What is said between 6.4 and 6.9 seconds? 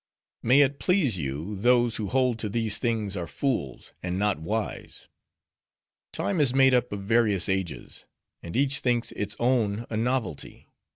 is made